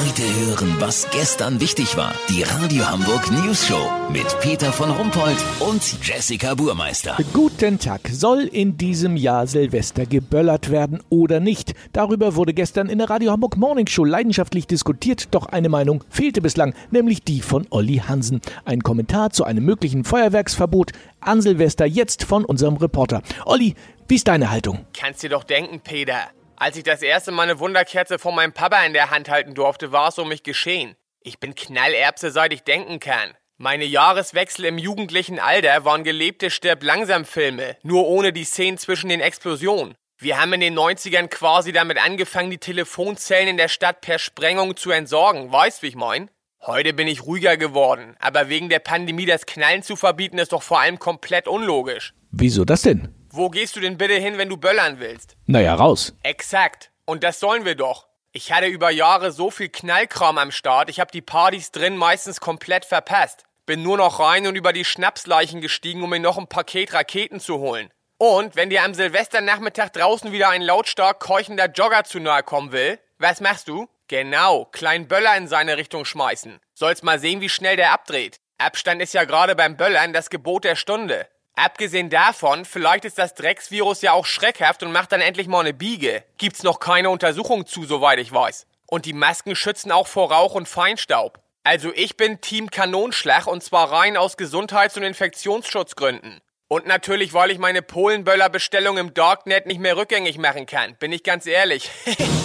[0.00, 2.14] Heute hören, was gestern wichtig war.
[2.30, 7.18] Die Radio Hamburg News Show mit Peter von Rumpold und Jessica Burmeister.
[7.34, 8.08] Guten Tag.
[8.10, 11.74] Soll in diesem Jahr Silvester geböllert werden oder nicht?
[11.92, 16.40] Darüber wurde gestern in der Radio Hamburg Morning Show leidenschaftlich diskutiert, doch eine Meinung fehlte
[16.40, 18.40] bislang, nämlich die von Olli Hansen.
[18.64, 23.20] Ein Kommentar zu einem möglichen Feuerwerksverbot an Silvester jetzt von unserem Reporter.
[23.44, 23.74] Olli,
[24.08, 24.86] wie ist deine Haltung?
[24.98, 26.30] Kannst dir doch denken, Peter.
[26.60, 29.92] Als ich das erste Mal eine Wunderkerze von meinem Papa in der Hand halten durfte,
[29.92, 30.94] war es um mich geschehen.
[31.22, 33.30] Ich bin Knallerbse, seit ich denken kann.
[33.56, 39.94] Meine Jahreswechsel im jugendlichen Alter waren gelebte Stirb-langsam-Filme, nur ohne die Szenen zwischen den Explosionen.
[40.18, 44.76] Wir haben in den 90ern quasi damit angefangen, die Telefonzellen in der Stadt per Sprengung
[44.76, 45.50] zu entsorgen.
[45.50, 46.28] Weißt, wie ich mein?
[46.60, 50.62] Heute bin ich ruhiger geworden, aber wegen der Pandemie das Knallen zu verbieten ist doch
[50.62, 52.12] vor allem komplett unlogisch.
[52.32, 53.14] Wieso das denn?
[53.32, 55.36] Wo gehst du denn bitte hin, wenn du böllern willst?
[55.46, 56.14] Naja, raus.
[56.24, 56.90] Exakt.
[57.04, 58.08] Und das sollen wir doch.
[58.32, 62.40] Ich hatte über Jahre so viel Knallkram am Start, ich hab die Partys drin meistens
[62.40, 63.44] komplett verpasst.
[63.66, 67.38] Bin nur noch rein und über die Schnapsleichen gestiegen, um mir noch ein Paket Raketen
[67.38, 67.90] zu holen.
[68.18, 72.98] Und wenn dir am Silvesternachmittag draußen wieder ein lautstark keuchender Jogger zu nahe kommen will,
[73.18, 73.88] was machst du?
[74.08, 76.58] Genau, kleinen Böller in seine Richtung schmeißen.
[76.74, 78.40] Sollst mal sehen, wie schnell der abdreht.
[78.58, 81.28] Abstand ist ja gerade beim Böllern das Gebot der Stunde.
[81.62, 85.74] Abgesehen davon, vielleicht ist das Drecksvirus ja auch schreckhaft und macht dann endlich mal eine
[85.74, 86.24] Biege.
[86.38, 88.66] Gibt's noch keine Untersuchung zu, soweit ich weiß.
[88.86, 91.38] Und die Masken schützen auch vor Rauch und Feinstaub.
[91.62, 96.40] Also ich bin Team Kanonschlag und zwar rein aus Gesundheits- und Infektionsschutzgründen.
[96.66, 100.96] Und natürlich, weil ich meine Polenböller-Bestellung im Darknet nicht mehr rückgängig machen kann.
[100.98, 101.90] Bin ich ganz ehrlich.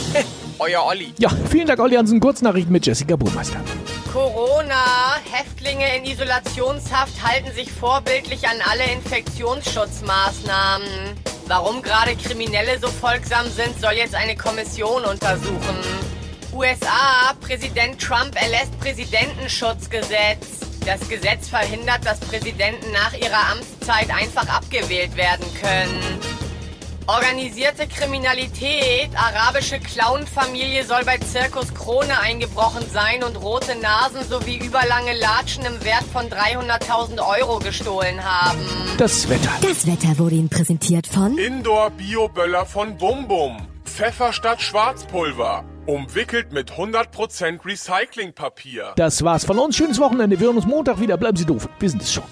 [0.60, 1.14] Euer Olli.
[1.20, 2.20] Ja, vielen Dank, Olli Hansen.
[2.20, 3.62] Kurznachrichten mit Jessica Burmeister.
[4.16, 5.20] Corona.
[5.30, 10.88] Häftlinge in Isolationshaft halten sich vorbildlich an alle Infektionsschutzmaßnahmen.
[11.48, 15.76] Warum gerade Kriminelle so folgsam sind, soll jetzt eine Kommission untersuchen.
[16.54, 17.34] USA.
[17.42, 20.62] Präsident Trump erlässt Präsidentenschutzgesetz.
[20.86, 26.35] Das Gesetz verhindert, dass Präsidenten nach ihrer Amtszeit einfach abgewählt werden können.
[27.08, 29.10] Organisierte Kriminalität.
[29.16, 35.84] Arabische Clownfamilie soll bei Zirkus Krone eingebrochen sein und rote Nasen sowie überlange Latschen im
[35.84, 38.60] Wert von 300.000 Euro gestohlen haben.
[38.98, 39.52] Das Wetter.
[39.62, 43.68] Das Wetter wurde Ihnen präsentiert von Indoor Bioböller von Bum Bum.
[43.84, 45.64] Pfeffer statt Schwarzpulver.
[45.86, 48.94] Umwickelt mit 100% Recyclingpapier.
[48.96, 49.76] Das war's von uns.
[49.78, 50.40] Schönes Wochenende.
[50.40, 51.18] Wir hören uns Montag wieder.
[51.18, 51.70] Bleiben Sie doof.
[51.80, 52.24] Wir sind es schon.